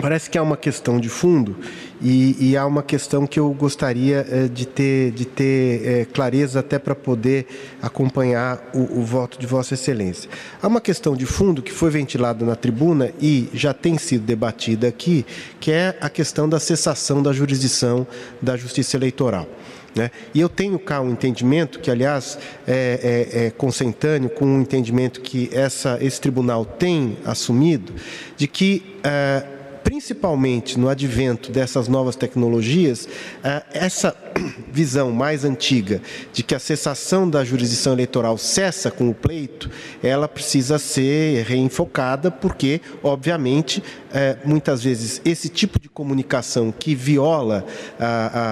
parece 0.01 0.29
que 0.29 0.37
há 0.37 0.43
uma 0.43 0.57
questão 0.57 0.99
de 0.99 1.09
fundo 1.09 1.55
e, 2.01 2.51
e, 2.51 2.57
há 2.57 2.65
uma 2.65 2.81
questão 2.81 3.27
que 3.27 3.39
eu 3.39 3.51
gostaria 3.51 4.25
eh, 4.29 4.47
de 4.47 4.65
ter, 4.65 5.11
de 5.11 5.25
ter 5.25 5.81
eh, 5.85 6.05
clareza 6.05 6.61
até 6.61 6.79
para 6.79 6.95
poder 6.95 7.45
acompanhar 7.81 8.69
o, 8.73 8.99
o, 8.99 9.03
voto 9.03 9.37
de 9.37 9.45
Vossa 9.45 9.73
Excelência. 9.73 10.29
Há 10.61 10.67
uma 10.67 10.79
questão 10.79 11.15
de 11.15 11.25
fundo 11.25 11.61
que 11.61 11.73
foi 11.73 11.89
ventilada 11.89 12.45
na 12.45 12.55
tribuna 12.55 13.11
e 13.19 13.49
já 13.53 13.73
tem 13.73 13.97
sido 13.97 14.25
debatida 14.25 14.87
aqui, 14.87 15.25
que 15.59 15.71
é 15.71 15.97
a 15.99 16.09
questão 16.09 16.47
da 16.47 16.59
cessação 16.59 17.21
da 17.21 17.33
jurisdição 17.33 18.07
da 18.41 18.55
Justiça 18.55 18.95
Eleitoral. 18.95 19.45
Né? 19.93 20.09
E 20.33 20.39
eu 20.39 20.47
tenho 20.47 20.79
cá 20.79 21.01
um 21.01 21.11
entendimento 21.11 21.79
que, 21.79 21.91
aliás, 21.91 22.37
é, 22.65 23.27
é, 23.33 23.45
é 23.47 23.49
consentâneo 23.51 24.29
com 24.29 24.45
um 24.45 24.61
entendimento 24.61 25.19
que 25.19 25.49
essa, 25.51 25.97
esse 25.99 26.21
tribunal 26.21 26.63
tem 26.63 27.17
assumido, 27.25 27.93
de 28.37 28.47
que. 28.47 28.95
É, 29.03 29.58
principalmente 29.89 30.79
no 30.79 30.87
advento 30.87 31.51
dessas 31.51 31.87
novas 31.87 32.15
tecnologias, 32.15 33.09
eh, 33.43 33.63
essa 33.73 34.15
visão 34.71 35.11
mais 35.11 35.43
antiga 35.43 36.01
de 36.33 36.43
que 36.43 36.55
a 36.55 36.59
cessação 36.59 37.29
da 37.29 37.43
jurisdição 37.43 37.93
eleitoral 37.93 38.37
cessa 38.37 38.91
com 38.91 39.09
o 39.09 39.13
pleito, 39.13 39.69
ela 40.01 40.27
precisa 40.27 40.77
ser 40.79 41.45
reenfocada, 41.45 42.31
porque, 42.31 42.81
obviamente, 43.03 43.83
eh, 44.13 44.37
muitas 44.45 44.83
vezes 44.83 45.21
esse 45.25 45.49
tipo 45.49 45.79
de 45.79 45.89
comunicação 45.89 46.71
que 46.77 46.95
viola 46.95 47.65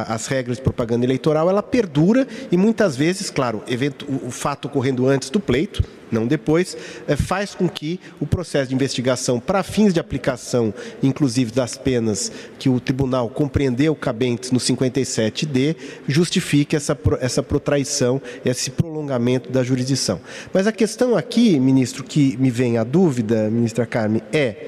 as 0.08 0.27
regras 0.27 0.58
de 0.58 0.63
propaganda 0.63 1.06
eleitoral, 1.06 1.50
ela 1.50 1.63
perdura 1.63 2.27
e 2.51 2.58
muitas 2.58 2.96
vezes, 2.96 3.29
claro, 3.29 3.63
o 4.25 4.32
fato 4.32 4.65
ocorrendo 4.65 5.08
antes 5.08 5.29
do 5.29 5.39
pleito, 5.39 5.84
não 6.12 6.25
depois, 6.25 6.77
é, 7.08 7.15
faz 7.15 7.53
com 7.53 7.67
que 7.67 8.00
o 8.20 8.25
processo 8.25 8.70
de 8.70 8.75
investigação, 8.75 9.39
para 9.39 9.63
fins 9.63 9.94
de 9.94 10.00
aplicação, 10.00 10.74
inclusive 11.03 11.51
das 11.51 11.77
penas 11.77 12.32
que 12.58 12.70
o 12.70 12.79
tribunal 12.79 13.29
compreendeu 13.29 13.96
cabentes 13.96 14.51
no 14.51 14.60
57D, 14.60 15.75
justifique 16.07 16.75
essa, 16.75 16.98
essa 17.19 17.43
protraição, 17.43 18.22
esse 18.46 18.72
prolongamento 18.72 19.51
da 19.51 19.63
jurisdição. 19.63 20.19
Mas 20.53 20.67
a 20.67 20.72
questão 20.72 21.15
aqui, 21.15 21.60
ministro, 21.60 22.03
que 22.03 22.38
me 22.38 22.50
vem 22.50 22.77
a 22.77 22.84
dúvida, 22.84 23.50
ministra 23.50 23.86
Carmen, 23.86 24.22
é 24.31 24.67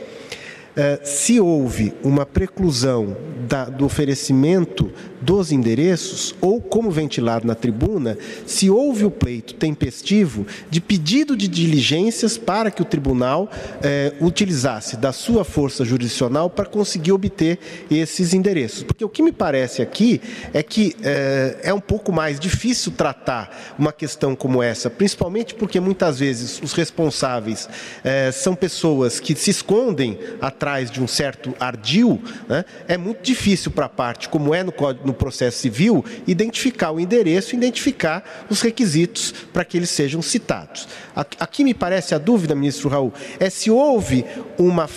é, 0.76 1.00
se 1.04 1.40
houve 1.42 1.94
uma 2.02 2.26
preclusão 2.26 3.18
da, 3.48 3.66
do 3.66 3.86
oferecimento 3.86 4.90
dos 5.22 5.52
endereços, 5.52 6.36
ou 6.42 6.62
como 6.62 6.92
ventilado 6.92 7.46
na 7.46 7.56
tribuna, 7.56 8.18
se 8.46 8.70
houve 8.70 9.06
o 9.06 9.12
pleito 9.12 9.54
tempestivo 9.54 10.46
de 10.70 10.80
pedido 10.80 11.36
de 11.36 11.48
diligências 11.48 12.38
para 12.38 12.72
que 12.72 12.82
o 12.82 12.86
tribunal 12.86 13.50
é, 13.82 14.14
utilizasse 14.22 14.98
da 14.98 15.12
sua 15.12 15.44
força 15.44 15.84
jurisdicional 15.84 16.50
para 16.50 16.66
conseguir 16.66 17.12
obter 17.12 17.60
esses 17.90 18.34
endereços. 18.34 18.84
Porque 18.84 19.04
o 19.04 19.10
que 19.10 19.22
me 19.22 19.32
parece 19.32 19.82
aqui 19.82 20.22
é 20.54 20.64
que 20.64 20.96
é, 21.04 21.58
é 21.64 21.74
um 21.74 21.80
pouco 21.80 22.12
mais 22.12 22.40
difícil 22.40 22.92
tratar 22.92 23.76
uma 23.78 23.92
questão 23.92 24.36
como 24.36 24.62
essa, 24.64 24.90
principalmente 24.90 25.54
porque 25.56 25.80
muitas 25.80 26.20
vezes 26.20 26.60
os 26.62 26.74
responsáveis 26.74 27.70
é, 28.04 28.32
são 28.32 28.56
pessoas 28.56 29.20
que 29.20 29.36
se 29.36 29.50
escondem 29.50 30.18
atrás 30.42 30.90
de 30.90 31.02
um 31.02 31.08
certo 31.08 31.54
ardil, 31.60 32.22
né, 32.48 32.64
é 32.88 32.98
muito 32.98 33.22
difícil 33.22 33.72
para 33.72 33.86
a 33.86 33.90
parte, 33.90 34.30
como 34.30 34.54
é 34.54 34.64
no, 34.64 34.74
no 35.10 35.14
processo 35.14 35.58
civil, 35.58 36.06
identificar 36.28 36.92
o 36.92 37.00
endereço, 37.00 37.56
identificar 37.56 38.46
os 38.50 38.62
requisitos 38.62 39.34
para 39.52 39.66
que 39.66 39.76
eles 39.76 39.90
sejam 39.90 40.22
citados. 40.22 40.88
Aqui 41.16 41.64
me 41.64 41.74
parece 41.74 42.14
a 42.14 42.18
dúvida, 42.18 42.56
ministro 42.56 42.90
Raul, 42.90 43.12
é 43.40 43.50
se 43.50 43.72
houve 43.72 44.24
uma, 44.58 44.88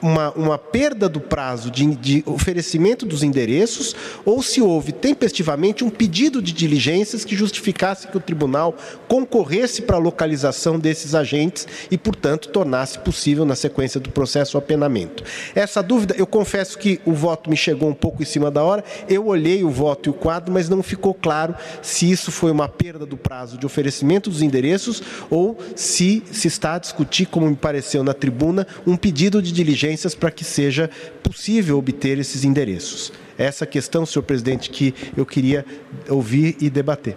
uma, 0.00 0.30
uma 0.32 0.58
perda 0.58 1.08
do 1.08 1.20
prazo 1.20 1.70
de, 1.70 1.86
de 1.96 2.22
oferecimento 2.26 3.06
dos 3.06 3.22
endereços 3.22 3.96
ou 4.24 4.42
se 4.42 4.60
houve 4.60 4.92
tempestivamente 4.92 5.82
um 5.82 5.90
pedido 5.90 6.42
de 6.42 6.52
diligências 6.52 7.24
que 7.24 7.34
justificasse 7.34 8.06
que 8.06 8.16
o 8.16 8.20
tribunal 8.20 8.76
concorresse 9.08 9.82
para 9.82 9.96
a 9.96 10.00
localização 10.00 10.78
desses 10.78 11.14
agentes 11.14 11.66
e, 11.90 11.96
portanto, 11.96 12.50
tornasse 12.50 12.98
possível, 12.98 13.44
na 13.44 13.54
sequência 13.54 13.98
do 13.98 14.10
processo, 14.10 14.56
o 14.56 14.58
apenamento. 14.58 15.24
Essa 15.54 15.82
dúvida, 15.82 16.14
eu 16.18 16.26
confesso 16.26 16.78
que 16.78 17.00
o 17.06 17.12
voto 17.12 17.48
me 17.48 17.56
chegou 17.56 17.88
um 17.88 17.94
pouco 17.94 18.22
em 18.22 18.26
cima 18.26 18.50
da 18.50 18.62
hora, 18.62 18.84
eu 19.08 19.26
olhei 19.26 19.61
o 19.64 19.70
voto 19.70 20.08
e 20.08 20.10
o 20.10 20.14
quadro, 20.14 20.52
mas 20.52 20.68
não 20.68 20.82
ficou 20.82 21.14
claro 21.14 21.54
se 21.80 22.10
isso 22.10 22.30
foi 22.30 22.50
uma 22.50 22.68
perda 22.68 23.06
do 23.06 23.16
prazo 23.16 23.58
de 23.58 23.66
oferecimento 23.66 24.30
dos 24.30 24.42
endereços 24.42 25.02
ou 25.30 25.58
se 25.76 26.22
se 26.30 26.48
está 26.48 26.74
a 26.74 26.78
discutir, 26.78 27.26
como 27.26 27.48
me 27.48 27.56
pareceu 27.56 28.02
na 28.02 28.14
tribuna, 28.14 28.66
um 28.86 28.96
pedido 28.96 29.40
de 29.40 29.52
diligências 29.52 30.14
para 30.14 30.30
que 30.30 30.44
seja 30.44 30.90
possível 31.22 31.78
obter 31.78 32.18
esses 32.18 32.44
endereços. 32.44 33.12
Essa 33.38 33.66
questão, 33.66 34.04
senhor 34.04 34.22
presidente, 34.22 34.70
que 34.70 34.94
eu 35.16 35.24
queria 35.24 35.64
ouvir 36.08 36.56
e 36.60 36.68
debater. 36.68 37.16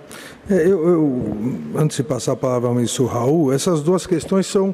É, 0.49 0.55
eu, 0.55 0.87
eu, 0.87 1.37
antes 1.75 1.97
de 1.97 2.03
passar 2.03 2.33
a 2.33 2.35
palavra 2.35 2.69
ao 2.69 2.75
ministro 2.75 3.05
Raul, 3.05 3.51
essas 3.51 3.81
duas 3.81 4.07
questões 4.07 4.45
são 4.45 4.73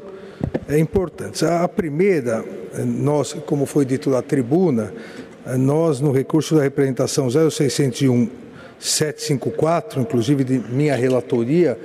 é, 0.68 0.78
importantes. 0.78 1.42
A 1.42 1.66
primeira, 1.68 2.44
nós, 2.86 3.34
como 3.46 3.66
foi 3.66 3.84
dito 3.84 4.08
na 4.10 4.22
tribuna, 4.22 4.92
nós, 5.58 6.00
no 6.00 6.12
recurso 6.12 6.54
da 6.54 6.62
representação 6.62 7.28
0601 7.28 8.28
754, 8.78 10.00
inclusive 10.00 10.42
de 10.42 10.58
minha 10.58 10.96
relatoria, 10.96 11.78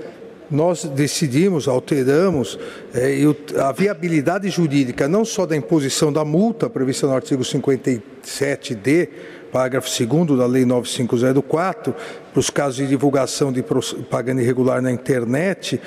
nós 0.49 0.85
decidimos, 0.85 1.67
alteramos 1.67 2.57
é, 2.93 3.17
a 3.61 3.71
viabilidade 3.71 4.49
jurídica 4.49 5.07
não 5.07 5.23
só 5.25 5.45
da 5.45 5.55
imposição 5.55 6.11
da 6.11 6.23
multa 6.23 6.69
prevista 6.69 7.05
no 7.05 7.13
artigo 7.13 7.43
57D, 7.43 9.09
parágrafo 9.51 9.89
2 9.89 10.39
da 10.39 10.45
Lei 10.45 10.65
9504, 10.65 11.93
para 12.31 12.39
os 12.39 12.49
casos 12.49 12.77
de 12.77 12.87
divulgação 12.87 13.51
de 13.51 13.61
propaganda 13.61 14.41
irregular 14.41 14.81
na 14.81 14.91
internet, 14.91 15.79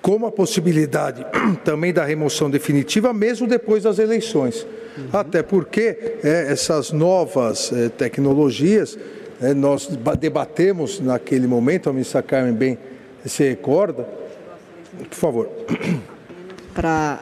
como 0.00 0.26
a 0.26 0.32
possibilidade 0.32 1.26
também 1.64 1.92
da 1.92 2.04
remoção 2.04 2.48
definitiva, 2.48 3.12
mesmo 3.12 3.46
depois 3.46 3.82
das 3.82 3.98
eleições. 3.98 4.66
Uhum. 4.96 5.08
até 5.12 5.42
porque 5.42 6.18
é, 6.22 6.52
essas 6.52 6.92
novas 6.92 7.72
é, 7.72 7.88
tecnologias, 7.88 8.98
é, 9.40 9.52
nós 9.54 9.88
debatemos 10.18 11.00
naquele 11.00 11.46
momento, 11.46 11.90
a 11.90 11.92
ministra 11.92 12.22
Carmen 12.22 12.54
bem 12.54 12.78
se 13.24 13.48
recorda. 13.48 14.06
Por 15.08 15.16
favor. 15.16 15.48
Para 16.72 17.20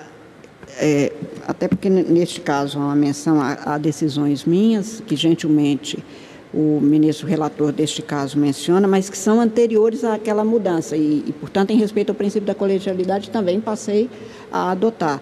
é, 0.78 1.12
até 1.46 1.68
porque 1.68 1.90
neste 1.90 2.40
caso 2.40 2.78
há 2.78 2.86
uma 2.86 2.96
menção 2.96 3.40
a, 3.40 3.74
a, 3.74 3.78
decisões 3.78 4.44
minhas, 4.44 5.02
que 5.06 5.16
gentilmente 5.16 6.02
o 6.52 6.80
ministro 6.80 7.26
relator 7.26 7.72
deste 7.72 8.02
caso 8.02 8.38
menciona, 8.38 8.86
mas 8.86 9.08
que 9.08 9.16
são 9.16 9.40
anteriores 9.40 10.04
àquela 10.04 10.44
mudança 10.44 10.96
e, 10.96 11.24
e 11.26 11.32
portanto, 11.32 11.70
em 11.70 11.78
respeito 11.78 12.10
ao 12.10 12.14
princípio 12.14 12.46
da 12.46 12.54
colegialidade, 12.54 13.30
também 13.30 13.60
passei 13.60 14.08
a 14.50 14.70
adotar, 14.70 15.20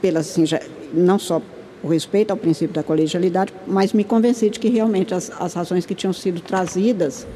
pela, 0.00 0.20
assim, 0.20 0.44
já, 0.44 0.60
não 0.92 1.18
só 1.18 1.40
por 1.80 1.92
respeito 1.92 2.30
ao 2.30 2.36
princípio 2.36 2.74
da 2.74 2.82
colegialidade, 2.82 3.52
mas 3.66 3.92
me 3.92 4.04
convenci 4.04 4.50
de 4.50 4.58
que 4.58 4.68
realmente 4.68 5.14
as, 5.14 5.30
as 5.38 5.54
razões 5.54 5.86
que 5.86 5.94
tinham 5.94 6.12
sido 6.12 6.40
trazidas 6.40 7.26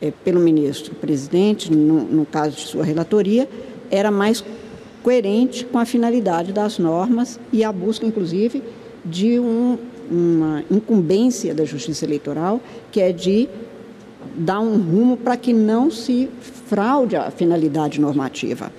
é, 0.00 0.10
pelo 0.10 0.40
ministro 0.40 0.94
presidente, 0.94 1.72
no, 1.72 2.04
no 2.04 2.26
caso 2.26 2.56
de 2.56 2.62
sua 2.62 2.84
relatoria, 2.84 3.48
era 3.90 4.10
mais 4.10 4.44
coerente 5.02 5.64
com 5.64 5.78
a 5.78 5.84
finalidade 5.84 6.52
das 6.52 6.78
normas 6.78 7.38
e 7.52 7.62
a 7.62 7.70
busca, 7.70 8.04
inclusive, 8.04 8.62
de 9.04 9.38
um, 9.38 9.78
uma 10.10 10.64
incumbência 10.70 11.54
da 11.54 11.64
Justiça 11.64 12.04
Eleitoral, 12.04 12.60
que 12.90 13.00
é 13.00 13.12
de 13.12 13.48
dar 14.36 14.60
um 14.60 14.76
rumo 14.76 15.16
para 15.16 15.36
que 15.36 15.52
não 15.52 15.90
se 15.90 16.28
fraude 16.40 17.16
a 17.16 17.30
finalidade 17.30 18.00
normativa. 18.00 18.72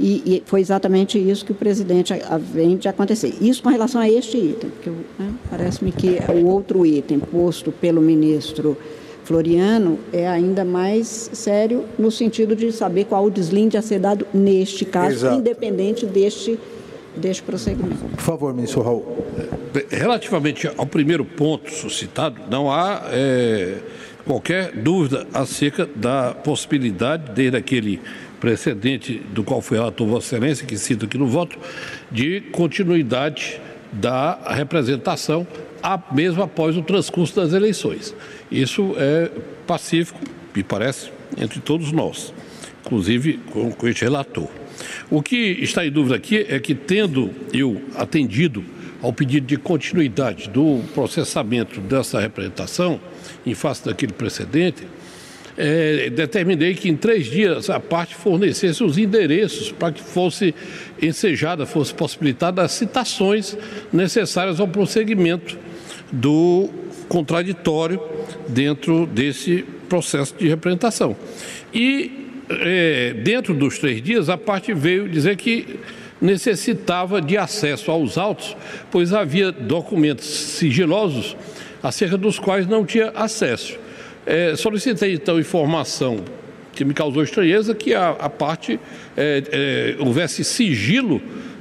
E, 0.00 0.22
e, 0.24 0.42
foi 0.46 0.60
exatamente 0.60 1.18
isso 1.18 1.44
que 1.44 1.50
o 1.50 1.54
presidente 1.54 2.14
vem 2.52 2.76
de 2.76 2.88
acontecer. 2.88 3.34
Isso 3.40 3.62
com 3.62 3.68
relação 3.68 4.00
a 4.00 4.08
este 4.08 4.36
item, 4.36 4.70
porque 4.70 4.90
né, 5.18 5.34
parece-me 5.50 5.90
que 5.90 6.18
o 6.32 6.46
outro 6.46 6.86
item 6.86 7.18
posto 7.18 7.72
pelo 7.72 8.00
ministro 8.00 8.76
Floriano 9.28 9.98
é 10.10 10.26
ainda 10.26 10.64
mais 10.64 11.30
sério 11.34 11.84
no 11.98 12.10
sentido 12.10 12.56
de 12.56 12.72
saber 12.72 13.04
qual 13.04 13.24
o 13.24 13.30
deslinde 13.30 13.76
a 13.76 13.82
ser 13.82 13.98
dado 13.98 14.26
neste 14.32 14.86
caso, 14.86 15.16
Exato. 15.16 15.36
independente 15.36 16.06
deste, 16.06 16.58
deste 17.14 17.42
prosseguimento. 17.42 18.04
Por 18.04 18.22
favor, 18.22 18.54
ministro 18.54 18.80
Raul. 18.80 19.26
Relativamente 19.90 20.70
ao 20.78 20.86
primeiro 20.86 21.26
ponto 21.26 21.70
suscitado, 21.70 22.40
não 22.48 22.72
há 22.72 23.02
é, 23.10 23.78
qualquer 24.24 24.72
dúvida 24.72 25.26
acerca 25.34 25.86
da 25.94 26.32
possibilidade, 26.32 27.32
desde 27.34 27.56
aquele 27.58 28.00
precedente 28.40 29.18
do 29.32 29.42
qual 29.42 29.60
foi 29.60 29.78
relator 29.78 30.06
Vossa 30.06 30.36
Excelência, 30.36 30.66
que 30.66 30.76
cito 30.76 31.06
aqui 31.06 31.18
no 31.18 31.26
voto, 31.26 31.58
de 32.10 32.40
continuidade 32.52 33.60
da 33.92 34.38
representação 34.54 35.46
mesmo 36.12 36.42
após 36.42 36.76
o 36.76 36.82
transcurso 36.82 37.36
das 37.36 37.52
eleições. 37.52 38.14
Isso 38.50 38.94
é 38.96 39.30
pacífico, 39.66 40.20
me 40.54 40.62
parece, 40.62 41.10
entre 41.36 41.60
todos 41.60 41.92
nós, 41.92 42.32
inclusive 42.84 43.38
com, 43.50 43.70
com 43.72 43.88
este 43.88 44.04
relator. 44.04 44.48
O 45.10 45.22
que 45.22 45.36
está 45.36 45.86
em 45.86 45.90
dúvida 45.90 46.16
aqui 46.16 46.46
é 46.48 46.58
que, 46.58 46.74
tendo 46.74 47.30
eu 47.52 47.82
atendido 47.96 48.64
ao 49.02 49.12
pedido 49.12 49.46
de 49.46 49.56
continuidade 49.56 50.48
do 50.48 50.82
processamento 50.94 51.80
dessa 51.80 52.20
representação, 52.20 53.00
em 53.46 53.54
face 53.54 53.84
daquele 53.84 54.12
precedente, 54.12 54.86
é, 55.58 56.08
determinei 56.08 56.72
que 56.72 56.88
em 56.88 56.96
três 56.96 57.26
dias 57.26 57.68
a 57.68 57.80
parte 57.80 58.14
fornecesse 58.14 58.82
os 58.84 58.96
endereços 58.96 59.72
para 59.72 59.92
que 59.92 60.00
fosse 60.00 60.54
ensejada, 61.02 61.66
fosse 61.66 61.92
possibilitada 61.92 62.62
as 62.62 62.70
citações 62.70 63.58
necessárias 63.92 64.60
ao 64.60 64.68
prosseguimento 64.68 65.58
do 66.12 66.70
contraditório 67.08 68.00
dentro 68.48 69.04
desse 69.06 69.64
processo 69.88 70.34
de 70.38 70.46
representação. 70.46 71.16
E 71.74 72.28
é, 72.48 73.14
dentro 73.14 73.52
dos 73.52 73.78
três 73.78 74.00
dias, 74.00 74.28
a 74.28 74.38
parte 74.38 74.72
veio 74.72 75.08
dizer 75.08 75.36
que 75.36 75.80
necessitava 76.20 77.20
de 77.20 77.36
acesso 77.36 77.90
aos 77.90 78.16
autos, 78.16 78.56
pois 78.90 79.12
havia 79.12 79.50
documentos 79.50 80.26
sigilosos 80.26 81.36
acerca 81.82 82.16
dos 82.16 82.38
quais 82.38 82.66
não 82.66 82.84
tinha 82.84 83.10
acesso. 83.10 83.87
É, 84.30 84.54
solicitei 84.56 85.14
então 85.14 85.40
informação 85.40 86.18
que 86.74 86.84
me 86.84 86.92
causou 86.92 87.22
estranheza 87.22 87.74
que 87.74 87.94
a, 87.94 88.10
a 88.10 88.28
parte 88.28 88.78
é, 89.16 89.96
é, 89.98 90.02
houvesse 90.04 90.44
sigilo 90.44 91.18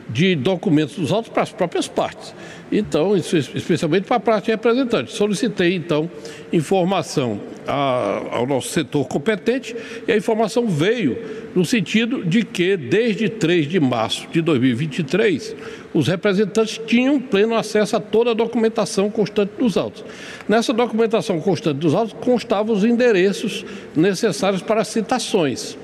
de 0.09 0.35
documentos 0.35 0.97
dos 0.97 1.13
autos 1.13 1.31
para 1.31 1.43
as 1.43 1.51
próprias 1.51 1.87
partes. 1.87 2.35
Então, 2.71 3.15
especialmente 3.15 4.05
para 4.05 4.17
a 4.17 4.19
parte 4.19 4.51
representante. 4.51 5.13
Solicitei, 5.13 5.73
então, 5.73 6.09
informação 6.51 7.39
ao 7.65 8.45
nosso 8.47 8.69
setor 8.69 9.05
competente 9.07 9.75
e 10.07 10.11
a 10.11 10.17
informação 10.17 10.67
veio 10.67 11.17
no 11.53 11.65
sentido 11.65 12.23
de 12.23 12.43
que, 12.43 12.77
desde 12.77 13.29
3 13.29 13.67
de 13.67 13.79
março 13.79 14.27
de 14.31 14.41
2023, 14.41 15.55
os 15.93 16.07
representantes 16.07 16.79
tinham 16.85 17.19
pleno 17.19 17.55
acesso 17.55 17.95
a 17.95 17.99
toda 17.99 18.31
a 18.31 18.33
documentação 18.33 19.09
constante 19.09 19.51
dos 19.57 19.77
autos. 19.77 20.03
Nessa 20.47 20.71
documentação 20.73 21.39
constante 21.41 21.77
dos 21.77 21.93
autos 21.93 22.13
constavam 22.21 22.75
os 22.75 22.83
endereços 22.83 23.65
necessários 23.95 24.61
para 24.61 24.83
citações. 24.83 25.77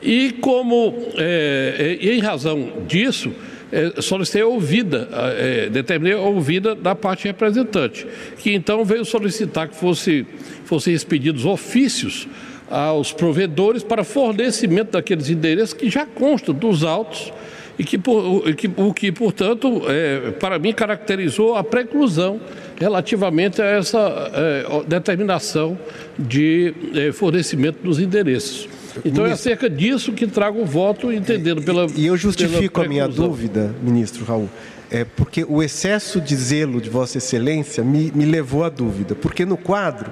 E 0.00 0.32
como, 0.40 0.94
é, 1.16 1.98
em 2.00 2.20
razão 2.20 2.84
disso, 2.86 3.32
é, 3.70 4.00
solicitei 4.00 4.42
ouvida, 4.42 5.08
é, 5.36 5.68
determinei 5.68 6.14
a 6.14 6.20
ouvida 6.20 6.74
da 6.74 6.94
parte 6.94 7.24
representante, 7.24 8.06
que 8.38 8.52
então 8.52 8.84
veio 8.84 9.04
solicitar 9.04 9.68
que 9.68 9.76
fosse, 9.76 10.26
fossem 10.64 10.94
expedidos 10.94 11.44
ofícios 11.44 12.26
aos 12.70 13.12
provedores 13.12 13.82
para 13.82 14.04
fornecimento 14.04 14.92
daqueles 14.92 15.30
endereços 15.30 15.72
que 15.72 15.88
já 15.88 16.04
constam 16.04 16.54
dos 16.54 16.84
autos 16.84 17.32
e 17.78 17.84
que, 17.84 17.96
por, 17.96 18.54
que, 18.54 18.68
o 18.76 18.92
que, 18.92 19.12
portanto, 19.12 19.82
é, 19.86 20.32
para 20.32 20.58
mim 20.58 20.72
caracterizou 20.72 21.54
a 21.54 21.62
preclusão 21.62 22.40
relativamente 22.78 23.62
a 23.62 23.66
essa 23.66 24.30
é, 24.34 24.64
determinação 24.86 25.78
de 26.18 26.74
é, 26.94 27.12
fornecimento 27.12 27.78
dos 27.82 28.00
endereços. 28.00 28.68
Então 29.04 29.26
é 29.26 29.32
acerca 29.32 29.68
disso 29.68 30.12
que 30.12 30.26
trago 30.26 30.60
o 30.60 30.66
voto, 30.66 31.12
entendendo 31.12 31.62
pela. 31.62 31.86
E 31.94 32.06
eu 32.06 32.16
justifico 32.16 32.80
a 32.80 32.84
minha 32.88 33.08
dúvida, 33.08 33.74
ministro 33.82 34.24
Raul. 34.24 34.48
É 34.90 35.04
porque 35.04 35.44
o 35.46 35.62
excesso 35.62 36.20
de 36.20 36.34
zelo 36.34 36.80
de 36.80 36.88
Vossa 36.88 37.18
Excelência 37.18 37.84
me, 37.84 38.10
me 38.14 38.24
levou 38.24 38.64
à 38.64 38.70
dúvida. 38.70 39.14
Porque 39.14 39.44
no 39.44 39.56
quadro, 39.56 40.10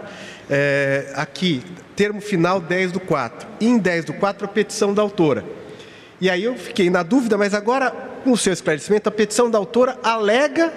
é, 0.50 1.12
aqui, 1.14 1.62
termo 1.94 2.20
final 2.20 2.60
10 2.60 2.92
do 2.92 3.00
4. 3.00 3.48
Em 3.60 3.78
10 3.78 4.04
do 4.06 4.12
4, 4.12 4.44
a 4.44 4.48
petição 4.48 4.92
da 4.92 5.00
autora. 5.00 5.44
E 6.20 6.28
aí 6.28 6.44
eu 6.44 6.56
fiquei 6.56 6.90
na 6.90 7.02
dúvida, 7.02 7.38
mas 7.38 7.54
agora, 7.54 7.90
com 8.22 8.32
o 8.32 8.36
seu 8.36 8.52
esclarecimento, 8.52 9.08
a 9.08 9.12
petição 9.12 9.50
da 9.50 9.56
autora 9.56 9.98
alega 10.02 10.72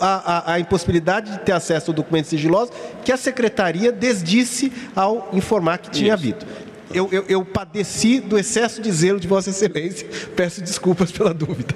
a, 0.00 0.50
a, 0.50 0.54
a, 0.54 0.60
impossibilidade 0.60 1.30
de 1.30 1.38
ter 1.40 1.52
acesso 1.52 1.90
ao 1.90 1.94
documento 1.94 2.26
sigiloso 2.26 2.72
que 3.04 3.12
a 3.12 3.16
secretaria 3.16 3.92
desdisse 3.92 4.72
ao 4.96 5.28
informar 5.32 5.78
que 5.78 5.90
tinha 5.90 6.14
Isso. 6.14 6.14
havido 6.14 6.46
eu, 6.92 7.08
eu, 7.10 7.24
eu 7.28 7.44
padeci 7.44 8.20
do 8.20 8.38
excesso 8.38 8.82
de 8.82 8.90
zelo 8.90 9.20
de 9.20 9.28
Vossa 9.28 9.50
Excelência. 9.50 10.06
Peço 10.36 10.60
desculpas 10.60 11.10
pela 11.10 11.32
dúvida. 11.32 11.74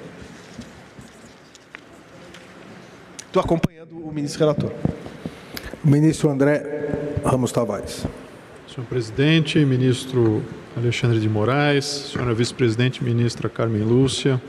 Estou 3.27 3.41
acompanhando 3.41 3.97
o 3.97 4.11
ministro 4.11 4.39
relator. 4.39 4.71
Ministro 5.83 6.29
André 6.29 7.19
Ramos 7.23 7.51
Tavares. 7.51 8.05
Senhor 8.67 8.85
presidente, 8.87 9.57
ministro 9.65 10.43
Alexandre 10.75 11.19
de 11.19 11.27
Moraes, 11.27 12.11
senhora 12.13 12.33
vice-presidente, 12.33 13.03
ministra 13.03 13.49
Carmen 13.49 13.83
Lúcia, 13.83 14.41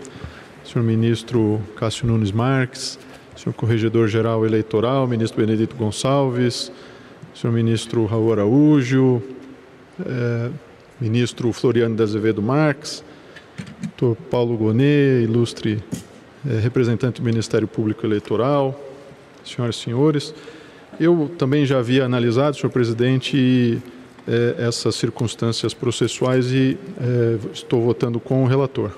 senhor 0.65 0.85
ministro 0.85 1.61
Cássio 1.77 2.07
Nunes 2.07 2.31
Marques, 2.31 2.99
senhor 3.37 3.55
corregedor-geral 3.55 4.47
eleitoral, 4.47 5.07
ministro 5.07 5.41
Benedito 5.41 5.75
Gonçalves, 5.75 6.71
senhor 7.35 7.53
ministro 7.53 8.05
Raul 8.07 8.33
Araújo, 8.33 9.23
é, 10.07 10.51
ministro 11.01 11.53
Floriano 11.53 11.97
de 11.97 12.03
Azevedo 12.03 12.43
Marques, 12.43 13.03
doutor 13.99 14.17
Paulo 14.31 14.57
Gonet, 14.57 15.25
ilustre 15.25 15.83
é, 16.49 16.59
representante 16.59 17.21
do 17.21 17.25
Ministério 17.25 17.69
Público 17.69 18.07
Eleitoral, 18.07 18.79
senhoras 19.45 19.77
e 19.77 19.79
senhores. 19.79 20.35
Eu 20.99 21.31
também 21.39 21.65
já 21.65 21.79
havia 21.79 22.05
analisado, 22.05 22.57
senhor 22.57 22.71
presidente, 22.71 23.81
é, 24.29 24.67
essas 24.67 24.95
circunstâncias 24.97 25.73
processuais 25.73 26.53
e 26.53 26.79
é, 27.01 27.39
estou 27.53 27.83
votando 27.83 28.21
com 28.21 28.45
o 28.45 28.47
relator. 28.47 28.93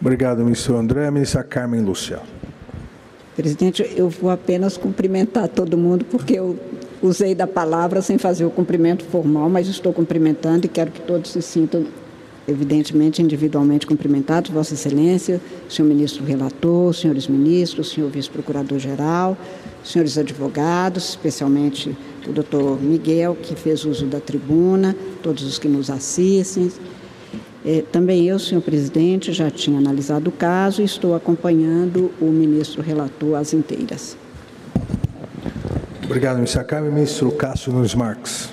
Obrigado, 0.00 0.42
ministro 0.44 0.76
André. 0.76 1.10
Ministra 1.10 1.44
Carmen 1.44 1.80
Lúcia. 1.82 2.20
Presidente, 3.36 3.88
eu 3.96 4.08
vou 4.08 4.30
apenas 4.30 4.76
cumprimentar 4.76 5.48
todo 5.48 5.78
mundo, 5.78 6.04
porque 6.04 6.34
eu 6.34 6.58
usei 7.02 7.34
da 7.34 7.46
palavra 7.46 8.00
sem 8.00 8.16
fazer 8.16 8.44
o 8.44 8.50
cumprimento 8.50 9.04
formal, 9.04 9.48
mas 9.48 9.66
estou 9.66 9.92
cumprimentando 9.92 10.66
e 10.66 10.68
quero 10.68 10.90
que 10.90 11.00
todos 11.00 11.32
se 11.32 11.42
sintam 11.42 11.84
evidentemente, 12.46 13.22
individualmente 13.22 13.86
cumprimentados, 13.86 14.50
Vossa 14.50 14.74
Excelência, 14.74 15.40
senhor 15.68 15.88
ministro 15.88 16.24
relator, 16.24 16.92
senhores 16.94 17.28
ministros, 17.28 17.90
senhor 17.90 18.10
vice-procurador-geral, 18.10 19.36
senhores 19.84 20.18
advogados, 20.18 21.10
especialmente 21.10 21.96
o 22.26 22.32
doutor 22.32 22.80
Miguel, 22.82 23.36
que 23.40 23.54
fez 23.54 23.84
uso 23.84 24.06
da 24.06 24.20
tribuna, 24.20 24.96
todos 25.22 25.44
os 25.44 25.58
que 25.58 25.68
nos 25.68 25.90
assistem. 25.90 26.70
É, 27.64 27.82
também 27.92 28.26
eu, 28.26 28.40
senhor 28.40 28.60
presidente, 28.60 29.32
já 29.32 29.48
tinha 29.48 29.78
analisado 29.78 30.28
o 30.28 30.32
caso 30.32 30.82
e 30.82 30.84
estou 30.84 31.14
acompanhando 31.14 32.10
o 32.20 32.26
ministro 32.26 32.82
relator 32.82 33.36
às 33.36 33.54
inteiras. 33.54 34.16
Obrigado, 36.12 36.36
ministra 36.36 36.62
Carmen. 36.62 36.92
Ministro 36.92 37.32
Cássio 37.32 37.72
Nunes 37.72 37.94
Marques. 37.94 38.50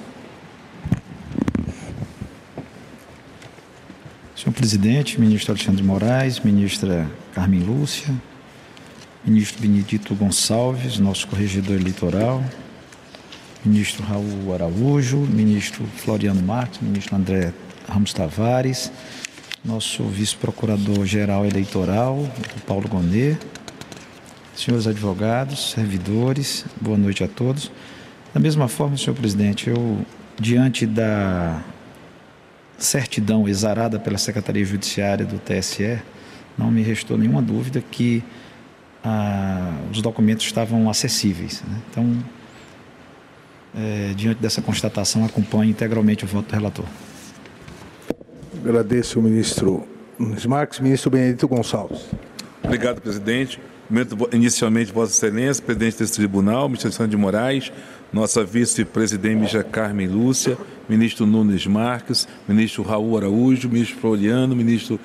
Senhor 4.33 4.53
presidente, 4.53 5.19
ministro 5.19 5.51
Alexandre 5.51 5.83
Moraes, 5.83 6.39
ministra 6.39 7.05
Carmen 7.33 7.61
Lúcia, 7.61 8.15
ministro 9.25 9.61
Benedito 9.61 10.15
Gonçalves, 10.15 10.99
nosso 10.99 11.27
corregedor 11.27 11.75
eleitoral, 11.75 12.41
ministro 13.65 14.05
Raul 14.05 14.53
Araújo, 14.53 15.17
ministro 15.17 15.85
Floriano 15.97 16.41
Marques, 16.41 16.79
ministro 16.79 17.17
André 17.17 17.53
Ramos 17.89 18.13
Tavares, 18.13 18.89
nosso 19.65 20.05
vice-procurador-geral 20.05 21.45
eleitoral, 21.45 22.25
Paulo 22.65 22.87
Gonet, 22.87 23.37
senhores 24.55 24.87
advogados, 24.87 25.71
servidores, 25.71 26.65
boa 26.79 26.97
noite 26.97 27.23
a 27.23 27.27
todos. 27.27 27.71
Da 28.33 28.39
mesma 28.39 28.67
forma, 28.67 28.97
senhor 28.97 29.15
presidente, 29.15 29.69
eu, 29.69 30.05
diante 30.39 30.85
da 30.85 31.61
certidão 32.77 33.47
exarada 33.47 33.99
pela 33.99 34.17
Secretaria 34.17 34.63
Judiciária 34.63 35.25
do 35.25 35.39
TSE, 35.39 35.99
não 36.57 36.69
me 36.71 36.81
restou 36.81 37.17
nenhuma 37.17 37.41
dúvida 37.41 37.81
que 37.81 38.23
ah, 39.03 39.77
os 39.91 40.01
documentos 40.01 40.45
estavam 40.45 40.89
acessíveis. 40.89 41.63
Né? 41.67 41.81
Então, 41.89 42.17
é, 43.75 44.13
diante 44.15 44.41
dessa 44.41 44.61
constatação, 44.61 45.25
acompanho 45.25 45.69
integralmente 45.69 46.25
o 46.25 46.27
voto 46.27 46.49
do 46.49 46.53
relator. 46.53 46.85
Agradeço 48.63 49.19
o 49.19 49.23
ministro 49.23 49.87
Marques. 50.47 50.79
Ministro 50.79 51.09
Benedito 51.09 51.47
Gonçalves. 51.47 52.05
Obrigado, 52.61 53.01
presidente. 53.01 53.59
Inicialmente, 54.31 54.91
Vossa 54.91 55.11
Excelência, 55.13 55.63
presidente 55.63 55.97
desse 55.97 56.13
tribunal, 56.13 56.67
ministro 56.67 56.89
Alexandre 56.89 57.11
de 57.11 57.17
Moraes, 57.17 57.71
nossa 58.13 58.43
vice-presidente 58.43 59.35
Mija 59.35 59.63
Carmen 59.63 60.07
Lúcia, 60.07 60.57
ministro 60.87 61.25
Nunes 61.25 61.65
Marques, 61.65 62.27
ministro 62.47 62.83
Raul 62.83 63.17
Araújo, 63.17 63.67
ministro 63.67 63.97
Floriano, 63.97 64.55
ministro 64.55 64.99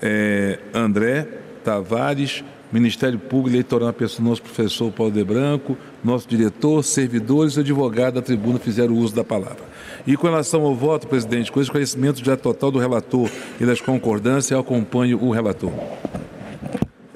eh, 0.00 0.58
André 0.72 1.28
Tavares, 1.62 2.42
Ministério 2.72 3.18
Público 3.18 3.50
Eleitoral 3.50 3.92
pessoa 3.92 4.28
nosso 4.28 4.42
professor 4.42 4.92
Paulo 4.92 5.12
de 5.12 5.24
Branco, 5.24 5.76
nosso 6.04 6.28
diretor, 6.28 6.84
servidores 6.84 7.56
e 7.56 7.60
advogado 7.60 8.14
da 8.14 8.22
tribuna 8.22 8.60
fizeram 8.60 8.94
uso 8.94 9.14
da 9.14 9.24
palavra. 9.24 9.64
E 10.06 10.16
com 10.16 10.28
relação 10.28 10.62
ao 10.62 10.74
voto, 10.74 11.08
presidente, 11.08 11.50
com 11.50 11.60
esclarecimento 11.60 12.24
já 12.24 12.36
total 12.36 12.70
do 12.70 12.78
relator 12.78 13.28
e 13.60 13.66
das 13.66 13.80
concordâncias, 13.80 14.52
eu 14.52 14.60
acompanho 14.60 15.20
o 15.20 15.32
relator. 15.32 15.72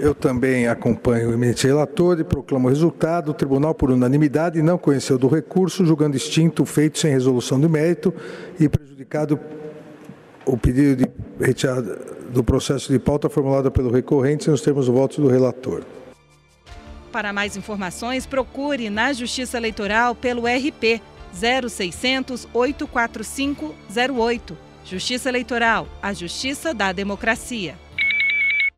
Eu 0.04 0.14
também 0.14 0.68
acompanho 0.68 1.30
o 1.30 1.32
eminente 1.32 1.66
relator 1.66 2.20
e 2.20 2.24
proclamo 2.24 2.66
o 2.66 2.70
resultado. 2.70 3.30
O 3.30 3.34
tribunal, 3.34 3.74
por 3.74 3.90
unanimidade, 3.90 4.60
não 4.60 4.76
conheceu 4.76 5.16
do 5.16 5.28
recurso, 5.28 5.82
julgando 5.82 6.14
extinto 6.14 6.62
o 6.62 6.66
feito 6.66 6.98
sem 6.98 7.10
resolução 7.10 7.58
do 7.58 7.70
mérito 7.70 8.12
e 8.60 8.68
prejudicado 8.68 9.40
o 10.44 10.58
pedido 10.58 10.96
de 10.96 11.10
retirada 11.42 11.98
do 12.28 12.44
processo 12.44 12.92
de 12.92 12.98
pauta 12.98 13.30
formulado 13.30 13.72
pelo 13.72 13.90
recorrente 13.90 14.50
nos 14.50 14.60
termos 14.60 14.84
do 14.84 14.92
voto 14.92 15.22
do 15.22 15.28
relator. 15.28 15.82
Para 17.10 17.32
mais 17.32 17.56
informações, 17.56 18.26
procure 18.26 18.90
na 18.90 19.10
Justiça 19.14 19.56
Eleitoral 19.56 20.14
pelo 20.14 20.42
RP 20.42 21.00
0600 21.32 22.46
845 22.52 23.74
08. 24.14 24.58
Justiça 24.84 25.30
Eleitoral, 25.30 25.88
a 26.02 26.12
justiça 26.12 26.74
da 26.74 26.92
democracia. 26.92 27.82